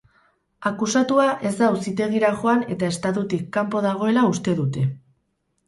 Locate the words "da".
1.59-1.67